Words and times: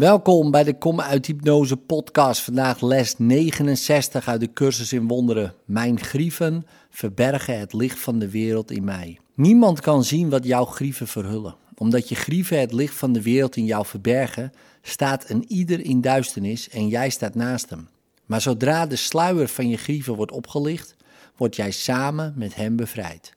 Welkom 0.00 0.50
bij 0.50 0.64
de 0.64 0.78
Kom 0.78 1.00
uit 1.00 1.26
Hypnose 1.26 1.76
podcast. 1.76 2.40
Vandaag 2.40 2.80
les 2.80 3.14
69 3.18 4.28
uit 4.28 4.40
de 4.40 4.52
cursus 4.52 4.92
in 4.92 5.08
wonderen. 5.08 5.54
Mijn 5.64 6.00
grieven 6.00 6.66
verbergen 6.90 7.58
het 7.58 7.72
licht 7.72 7.98
van 7.98 8.18
de 8.18 8.30
wereld 8.30 8.70
in 8.70 8.84
mij. 8.84 9.18
Niemand 9.34 9.80
kan 9.80 10.04
zien 10.04 10.30
wat 10.30 10.44
jouw 10.44 10.64
grieven 10.64 11.06
verhullen. 11.06 11.56
Omdat 11.74 12.08
je 12.08 12.14
grieven 12.14 12.60
het 12.60 12.72
licht 12.72 12.94
van 12.94 13.12
de 13.12 13.22
wereld 13.22 13.56
in 13.56 13.64
jou 13.64 13.86
verbergen, 13.86 14.52
staat 14.82 15.30
een 15.30 15.44
ieder 15.48 15.84
in 15.84 16.00
duisternis 16.00 16.68
en 16.68 16.88
jij 16.88 17.10
staat 17.10 17.34
naast 17.34 17.70
hem. 17.70 17.88
Maar 18.26 18.40
zodra 18.40 18.86
de 18.86 18.96
sluier 18.96 19.48
van 19.48 19.68
je 19.68 19.76
grieven 19.76 20.14
wordt 20.14 20.32
opgelicht, 20.32 20.96
word 21.36 21.56
jij 21.56 21.70
samen 21.70 22.32
met 22.36 22.54
hem 22.54 22.76
bevrijd. 22.76 23.32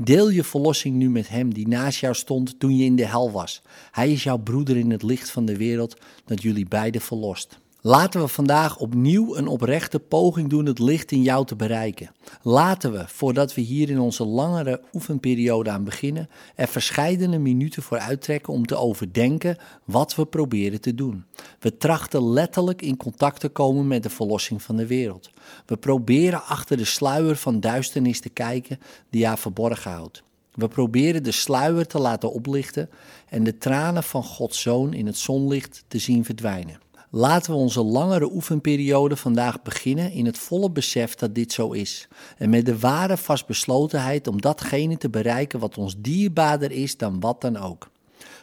Deel 0.00 0.30
je 0.30 0.44
verlossing 0.44 0.96
nu 0.96 1.10
met 1.10 1.28
hem 1.28 1.54
die 1.54 1.68
naast 1.68 2.00
jou 2.00 2.14
stond 2.14 2.60
toen 2.60 2.76
je 2.76 2.84
in 2.84 2.96
de 2.96 3.06
hel 3.06 3.30
was. 3.30 3.62
Hij 3.90 4.12
is 4.12 4.22
jouw 4.22 4.38
broeder 4.38 4.76
in 4.76 4.90
het 4.90 5.02
licht 5.02 5.30
van 5.30 5.44
de 5.44 5.56
wereld 5.56 5.96
dat 6.24 6.42
jullie 6.42 6.68
beiden 6.68 7.00
verlost. 7.00 7.58
Laten 7.80 8.20
we 8.20 8.28
vandaag 8.28 8.78
opnieuw 8.78 9.36
een 9.36 9.46
oprechte 9.46 9.98
poging 9.98 10.48
doen 10.48 10.66
het 10.66 10.78
licht 10.78 11.12
in 11.12 11.22
jou 11.22 11.46
te 11.46 11.56
bereiken. 11.56 12.10
Laten 12.42 12.92
we, 12.92 13.04
voordat 13.06 13.54
we 13.54 13.60
hier 13.60 13.90
in 13.90 13.98
onze 13.98 14.24
langere 14.24 14.80
oefenperiode 14.92 15.70
aan 15.70 15.84
beginnen, 15.84 16.28
er 16.54 16.68
verscheidene 16.68 17.38
minuten 17.38 17.82
voor 17.82 17.98
uittrekken 17.98 18.52
om 18.52 18.66
te 18.66 18.76
overdenken 18.76 19.56
wat 19.84 20.14
we 20.14 20.26
proberen 20.26 20.80
te 20.80 20.94
doen. 20.94 21.24
We 21.58 21.76
trachten 21.76 22.30
letterlijk 22.30 22.82
in 22.82 22.96
contact 22.96 23.40
te 23.40 23.48
komen 23.48 23.86
met 23.86 24.02
de 24.02 24.10
verlossing 24.10 24.62
van 24.62 24.76
de 24.76 24.86
wereld. 24.86 25.30
We 25.66 25.76
proberen 25.76 26.44
achter 26.44 26.76
de 26.76 26.84
sluier 26.84 27.36
van 27.36 27.60
duisternis 27.60 28.20
te 28.20 28.28
kijken 28.28 28.80
die 29.10 29.26
haar 29.26 29.38
verborgen 29.38 29.90
houdt. 29.90 30.22
We 30.54 30.68
proberen 30.68 31.22
de 31.22 31.32
sluier 31.32 31.86
te 31.86 31.98
laten 31.98 32.32
oplichten 32.32 32.90
en 33.28 33.44
de 33.44 33.58
tranen 33.58 34.02
van 34.02 34.24
Gods 34.24 34.60
Zoon 34.60 34.94
in 34.94 35.06
het 35.06 35.18
zonlicht 35.18 35.84
te 35.88 35.98
zien 35.98 36.24
verdwijnen. 36.24 36.80
Laten 37.10 37.52
we 37.52 37.58
onze 37.58 37.82
langere 37.82 38.32
oefenperiode 38.32 39.16
vandaag 39.16 39.62
beginnen 39.62 40.12
in 40.12 40.26
het 40.26 40.38
volle 40.38 40.70
besef 40.70 41.14
dat 41.14 41.34
dit 41.34 41.52
zo 41.52 41.70
is. 41.70 42.08
En 42.36 42.50
met 42.50 42.66
de 42.66 42.78
ware 42.78 43.16
vastbeslotenheid 43.16 44.26
om 44.26 44.40
datgene 44.40 44.96
te 44.96 45.08
bereiken 45.08 45.58
wat 45.58 45.78
ons 45.78 45.94
dierbaarder 45.98 46.72
is 46.72 46.96
dan 46.96 47.20
wat 47.20 47.40
dan 47.40 47.56
ook. 47.56 47.88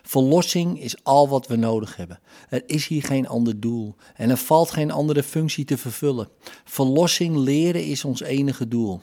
Verlossing 0.08 0.81
is 0.81 1.03
al 1.03 1.30
wat 1.30 1.48
we 1.48 1.56
nodig 1.56 1.95
hebben. 1.95 2.20
Er 2.50 2.64
is 2.66 2.88
hier 2.88 3.03
geen 3.03 3.28
ander 3.28 3.59
doel 3.59 3.95
en 4.16 4.30
er 4.30 4.38
valt 4.38 4.72
geen 4.72 4.92
andere 4.92 5.23
functie 5.23 5.66
te 5.66 5.78
vervullen. 5.78 6.30
Verlossing 6.64 7.36
leren 7.36 7.86
is 7.86 8.06
ons 8.06 8.22
enige 8.22 8.67
doel. 8.67 9.02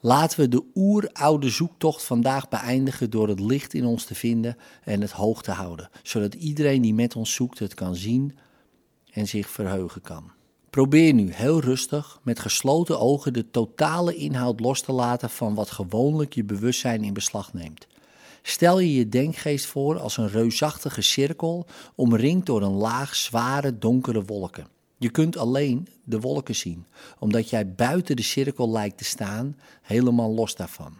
Laten 0.00 0.40
we 0.40 0.48
de 0.48 0.64
oeroude 0.74 1.48
zoektocht 1.48 2.04
vandaag 2.04 2.48
beëindigen 2.48 3.10
door 3.10 3.28
het 3.28 3.40
licht 3.40 3.74
in 3.74 3.84
ons 3.84 4.04
te 4.04 4.14
vinden 4.14 4.56
en 4.84 5.00
het 5.00 5.10
hoog 5.10 5.42
te 5.42 5.50
houden, 5.50 5.90
zodat 6.02 6.34
iedereen 6.34 6.82
die 6.82 6.94
met 6.94 7.16
ons 7.16 7.34
zoekt 7.34 7.58
het 7.58 7.74
kan 7.74 7.94
zien 7.94 8.36
en 9.12 9.28
zich 9.28 9.50
verheugen 9.50 10.00
kan. 10.00 10.30
Probeer 10.70 11.12
nu 11.12 11.32
heel 11.32 11.60
rustig 11.60 12.20
met 12.22 12.38
gesloten 12.38 13.00
ogen 13.00 13.32
de 13.32 13.50
totale 13.50 14.14
inhoud 14.14 14.60
los 14.60 14.80
te 14.80 14.92
laten 14.92 15.30
van 15.30 15.54
wat 15.54 15.70
gewoonlijk 15.70 16.34
je 16.34 16.44
bewustzijn 16.44 17.04
in 17.04 17.14
beslag 17.14 17.52
neemt. 17.52 17.86
Stel 18.48 18.78
je 18.78 18.94
je 18.94 19.08
denkgeest 19.08 19.66
voor 19.66 19.98
als 19.98 20.16
een 20.16 20.28
reusachtige 20.28 21.02
cirkel 21.02 21.66
omringd 21.94 22.46
door 22.46 22.62
een 22.62 22.72
laag 22.72 23.14
zware 23.14 23.78
donkere 23.78 24.24
wolken. 24.24 24.66
Je 24.96 25.10
kunt 25.10 25.36
alleen 25.36 25.88
de 26.04 26.20
wolken 26.20 26.54
zien, 26.54 26.86
omdat 27.18 27.50
jij 27.50 27.74
buiten 27.74 28.16
de 28.16 28.22
cirkel 28.22 28.70
lijkt 28.70 28.98
te 28.98 29.04
staan, 29.04 29.56
helemaal 29.82 30.34
los 30.34 30.54
daarvan. 30.54 30.98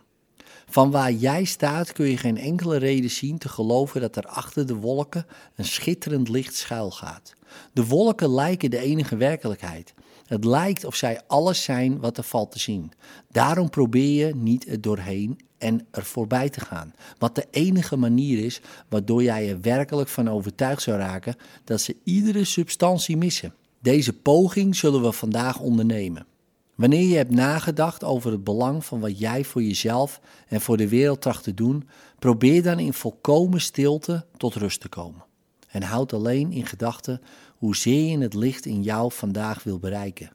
Van 0.69 0.91
waar 0.91 1.13
jij 1.13 1.45
staat 1.45 1.93
kun 1.93 2.07
je 2.07 2.17
geen 2.17 2.39
enkele 2.39 2.77
reden 2.77 3.11
zien 3.11 3.39
te 3.39 3.49
geloven 3.49 4.01
dat 4.01 4.17
er 4.17 4.27
achter 4.27 4.67
de 4.67 4.75
wolken 4.75 5.27
een 5.55 5.65
schitterend 5.65 6.29
licht 6.29 6.55
schuilgaat. 6.55 7.33
De 7.73 7.87
wolken 7.87 8.35
lijken 8.35 8.71
de 8.71 8.79
enige 8.79 9.17
werkelijkheid. 9.17 9.95
Het 10.27 10.45
lijkt 10.45 10.85
of 10.85 10.95
zij 10.95 11.21
alles 11.27 11.63
zijn 11.63 12.01
wat 12.01 12.17
er 12.17 12.25
valt 12.25 12.51
te 12.51 12.59
zien. 12.59 12.93
Daarom 13.31 13.71
probeer 13.71 14.27
je 14.27 14.35
niet 14.35 14.69
er 14.69 14.81
doorheen 14.81 15.39
en 15.59 15.87
er 15.91 16.05
voorbij 16.05 16.49
te 16.49 16.61
gaan. 16.61 16.95
Wat 17.19 17.35
de 17.35 17.47
enige 17.51 17.97
manier 17.97 18.45
is 18.45 18.61
waardoor 18.89 19.23
jij 19.23 19.51
er 19.51 19.61
werkelijk 19.61 20.09
van 20.09 20.31
overtuigd 20.31 20.83
zou 20.83 20.99
raken 20.99 21.37
dat 21.65 21.81
ze 21.81 21.97
iedere 22.05 22.45
substantie 22.45 23.17
missen. 23.17 23.55
Deze 23.81 24.13
poging 24.13 24.77
zullen 24.77 25.03
we 25.03 25.13
vandaag 25.13 25.61
ondernemen. 25.61 26.27
Wanneer 26.75 27.09
je 27.09 27.17
hebt 27.17 27.31
nagedacht 27.31 28.05
over 28.05 28.33
het 28.33 28.45
belang 28.45 28.85
van 28.85 29.01
wat 29.01 29.19
jij 29.19 29.45
voor 29.45 29.63
jezelf 29.63 30.21
en 30.49 30.61
voor 30.61 30.77
de 30.77 30.89
wereld 30.89 31.21
tracht 31.21 31.45
te 31.45 31.55
doen, 31.55 31.89
probeer 32.19 32.63
dan 32.63 32.79
in 32.79 32.93
volkomen 32.93 33.61
stilte 33.61 34.27
tot 34.37 34.55
rust 34.55 34.81
te 34.81 34.89
komen. 34.89 35.25
En 35.69 35.83
houd 35.83 36.13
alleen 36.13 36.53
in 36.53 36.67
gedachten 36.67 37.21
hoezeer 37.57 38.11
je 38.11 38.19
het 38.19 38.35
licht 38.35 38.67
in 38.67 38.83
jou 38.83 39.13
vandaag 39.13 39.63
wil 39.63 39.79
bereiken. 39.79 40.31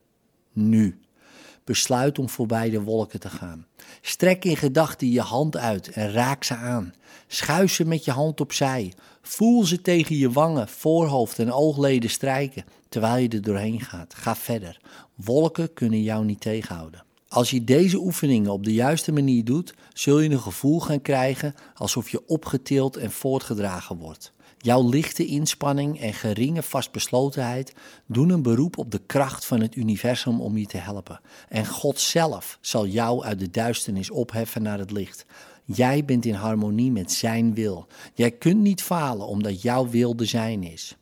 Nu. 0.53 0.99
Besluit 1.63 2.19
om 2.19 2.29
voorbij 2.29 2.69
de 2.69 2.81
wolken 2.81 3.19
te 3.19 3.29
gaan. 3.29 3.65
Strek 4.01 4.45
in 4.45 4.57
gedachten 4.57 5.09
je 5.09 5.21
hand 5.21 5.57
uit 5.57 5.87
en 5.87 6.11
raak 6.11 6.43
ze 6.43 6.55
aan. 6.55 6.93
Schuif 7.27 7.71
ze 7.71 7.85
met 7.85 8.05
je 8.05 8.11
hand 8.11 8.41
opzij. 8.41 8.93
Voel 9.21 9.63
ze 9.63 9.81
tegen 9.81 10.17
je 10.17 10.31
wangen, 10.31 10.67
voorhoofd 10.67 11.39
en 11.39 11.51
oogleden 11.51 12.09
strijken 12.09 12.65
terwijl 12.89 13.21
je 13.21 13.29
er 13.29 13.41
doorheen 13.41 13.81
gaat. 13.81 14.13
Ga 14.13 14.35
verder. 14.35 14.79
Wolken 15.15 15.73
kunnen 15.73 16.03
jou 16.03 16.25
niet 16.25 16.41
tegenhouden. 16.41 17.03
Als 17.27 17.49
je 17.49 17.63
deze 17.63 17.97
oefeningen 17.97 18.51
op 18.51 18.63
de 18.63 18.73
juiste 18.73 19.11
manier 19.11 19.43
doet, 19.43 19.73
zul 19.93 20.19
je 20.19 20.29
een 20.29 20.39
gevoel 20.39 20.79
gaan 20.79 21.01
krijgen 21.01 21.55
alsof 21.75 22.09
je 22.09 22.27
opgetild 22.27 22.97
en 22.97 23.11
voortgedragen 23.11 23.97
wordt. 23.97 24.33
Jouw 24.63 24.89
lichte 24.89 25.25
inspanning 25.25 25.99
en 25.99 26.13
geringe 26.13 26.63
vastbeslotenheid 26.63 27.73
doen 28.05 28.29
een 28.29 28.41
beroep 28.41 28.77
op 28.77 28.91
de 28.91 29.01
kracht 29.05 29.45
van 29.45 29.61
het 29.61 29.75
universum 29.75 30.41
om 30.41 30.57
je 30.57 30.65
te 30.65 30.77
helpen. 30.77 31.19
En 31.49 31.67
God 31.67 31.99
zelf 31.99 32.57
zal 32.61 32.87
jou 32.87 33.23
uit 33.23 33.39
de 33.39 33.49
duisternis 33.49 34.09
opheffen 34.09 34.61
naar 34.61 34.79
het 34.79 34.91
licht. 34.91 35.25
Jij 35.65 36.05
bent 36.05 36.25
in 36.25 36.33
harmonie 36.33 36.91
met 36.91 37.11
Zijn 37.11 37.53
wil. 37.53 37.87
Jij 38.13 38.31
kunt 38.31 38.61
niet 38.61 38.81
falen 38.81 39.27
omdat 39.27 39.61
jouw 39.61 39.89
wil 39.89 40.15
de 40.15 40.25
zijn 40.25 40.63
is. 40.63 40.95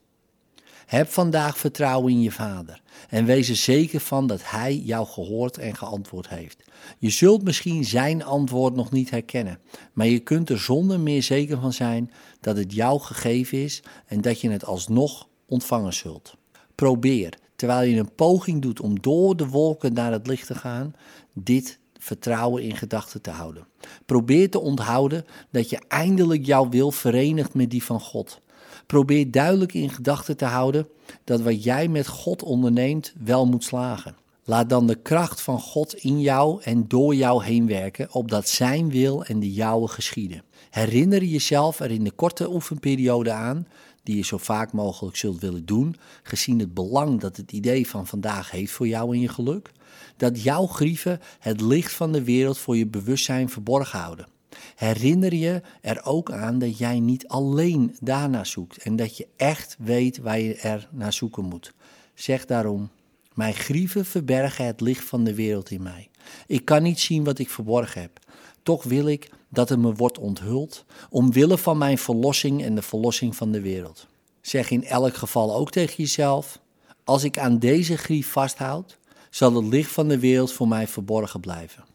Heb 0.89 1.09
vandaag 1.09 1.57
vertrouwen 1.57 2.11
in 2.11 2.21
je 2.21 2.31
vader 2.31 2.81
en 3.09 3.25
wees 3.25 3.49
er 3.49 3.55
zeker 3.55 3.99
van 3.99 4.27
dat 4.27 4.41
hij 4.43 4.75
jou 4.75 5.07
gehoord 5.07 5.57
en 5.57 5.75
geantwoord 5.75 6.29
heeft. 6.29 6.63
Je 6.97 7.09
zult 7.09 7.43
misschien 7.43 7.85
zijn 7.85 8.23
antwoord 8.23 8.75
nog 8.75 8.91
niet 8.91 9.09
herkennen, 9.09 9.59
maar 9.93 10.07
je 10.07 10.19
kunt 10.19 10.49
er 10.49 10.59
zonder 10.59 10.99
meer 10.99 11.23
zeker 11.23 11.59
van 11.59 11.73
zijn 11.73 12.11
dat 12.39 12.57
het 12.57 12.73
jou 12.73 12.99
gegeven 12.99 13.57
is 13.57 13.83
en 14.05 14.21
dat 14.21 14.41
je 14.41 14.49
het 14.49 14.65
alsnog 14.65 15.27
ontvangen 15.45 15.93
zult. 15.93 16.35
Probeer, 16.75 17.37
terwijl 17.55 17.89
je 17.89 17.99
een 17.99 18.15
poging 18.15 18.61
doet 18.61 18.79
om 18.79 19.01
door 19.01 19.37
de 19.37 19.47
wolken 19.47 19.93
naar 19.93 20.11
het 20.11 20.27
licht 20.27 20.47
te 20.47 20.55
gaan, 20.55 20.95
dit 21.33 21.79
vertrouwen 21.97 22.63
in 22.63 22.75
gedachten 22.75 23.21
te 23.21 23.29
houden. 23.31 23.67
Probeer 24.05 24.49
te 24.49 24.59
onthouden 24.59 25.25
dat 25.51 25.69
je 25.69 25.81
eindelijk 25.87 26.45
jouw 26.45 26.69
wil 26.69 26.91
verenigt 26.91 27.53
met 27.53 27.69
die 27.69 27.83
van 27.83 27.99
God. 27.99 28.41
Probeer 28.85 29.31
duidelijk 29.31 29.73
in 29.73 29.89
gedachten 29.89 30.37
te 30.37 30.45
houden 30.45 30.87
dat 31.23 31.41
wat 31.41 31.63
jij 31.63 31.87
met 31.87 32.07
God 32.07 32.43
onderneemt 32.43 33.13
wel 33.23 33.45
moet 33.45 33.63
slagen. 33.63 34.15
Laat 34.43 34.69
dan 34.69 34.87
de 34.87 34.95
kracht 34.95 35.41
van 35.41 35.59
God 35.59 35.93
in 35.93 36.21
jou 36.21 36.61
en 36.63 36.87
door 36.87 37.15
jou 37.15 37.43
heen 37.43 37.67
werken, 37.67 38.13
opdat 38.13 38.49
Zijn 38.49 38.89
wil 38.89 39.25
en 39.25 39.39
de 39.39 39.53
jouwe 39.53 39.87
geschieden. 39.87 40.43
Herinner 40.69 41.23
jezelf 41.23 41.79
er 41.79 41.91
in 41.91 42.03
de 42.03 42.11
korte 42.11 42.53
oefenperiode 42.53 43.31
aan, 43.31 43.67
die 44.03 44.15
je 44.15 44.23
zo 44.23 44.37
vaak 44.37 44.73
mogelijk 44.73 45.17
zult 45.17 45.39
willen 45.39 45.65
doen, 45.65 45.95
gezien 46.23 46.59
het 46.59 46.73
belang 46.73 47.19
dat 47.19 47.37
het 47.37 47.51
idee 47.51 47.87
van 47.87 48.07
vandaag 48.07 48.51
heeft 48.51 48.71
voor 48.71 48.87
jou 48.87 49.13
en 49.13 49.19
je 49.19 49.27
geluk, 49.27 49.71
dat 50.17 50.43
jouw 50.43 50.65
grieven 50.65 51.19
het 51.39 51.61
licht 51.61 51.93
van 51.93 52.11
de 52.11 52.23
wereld 52.23 52.57
voor 52.57 52.77
je 52.77 52.87
bewustzijn 52.87 53.49
verborgen 53.49 53.99
houden. 53.99 54.27
Herinner 54.75 55.33
je 55.33 55.61
er 55.81 56.01
ook 56.03 56.31
aan 56.31 56.59
dat 56.59 56.77
jij 56.77 56.99
niet 56.99 57.27
alleen 57.27 57.95
daarna 57.99 58.43
zoekt 58.43 58.77
en 58.77 58.95
dat 58.95 59.17
je 59.17 59.27
echt 59.35 59.75
weet 59.79 60.17
waar 60.17 60.39
je 60.39 60.55
er 60.55 60.87
naar 60.91 61.13
zoeken 61.13 61.43
moet. 61.43 61.73
Zeg 62.13 62.45
daarom: 62.45 62.89
Mijn 63.33 63.53
grieven 63.53 64.05
verbergen 64.05 64.65
het 64.65 64.81
licht 64.81 65.03
van 65.03 65.23
de 65.23 65.33
wereld 65.33 65.71
in 65.71 65.81
mij. 65.81 66.09
Ik 66.47 66.65
kan 66.65 66.83
niet 66.83 66.99
zien 66.99 67.23
wat 67.23 67.39
ik 67.39 67.49
verborgen 67.49 68.01
heb. 68.01 68.19
Toch 68.63 68.83
wil 68.83 69.07
ik 69.07 69.29
dat 69.49 69.69
het 69.69 69.79
me 69.79 69.93
wordt 69.93 70.17
onthuld, 70.17 70.85
omwille 71.09 71.57
van 71.57 71.77
mijn 71.77 71.97
verlossing 71.97 72.63
en 72.63 72.75
de 72.75 72.81
verlossing 72.81 73.35
van 73.35 73.51
de 73.51 73.61
wereld. 73.61 74.07
Zeg 74.41 74.71
in 74.71 74.85
elk 74.85 75.15
geval 75.15 75.55
ook 75.55 75.71
tegen 75.71 75.95
jezelf: 75.95 76.59
Als 77.03 77.23
ik 77.23 77.37
aan 77.37 77.59
deze 77.59 77.97
grief 77.97 78.31
vasthoud, 78.31 78.97
zal 79.29 79.55
het 79.55 79.65
licht 79.65 79.91
van 79.91 80.07
de 80.07 80.19
wereld 80.19 80.51
voor 80.51 80.67
mij 80.67 80.87
verborgen 80.87 81.39
blijven 81.39 81.88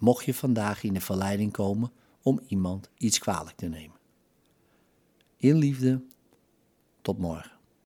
mocht 0.00 0.24
je 0.24 0.34
vandaag 0.34 0.82
in 0.82 0.94
de 0.94 1.00
verleiding 1.00 1.52
komen 1.52 1.92
om 2.22 2.40
iemand 2.46 2.90
iets 2.96 3.18
kwalijk 3.18 3.56
te 3.56 3.66
nemen. 3.66 3.96
In 5.36 5.56
liefde, 5.56 6.02
tot 7.02 7.18
morgen. 7.18 7.59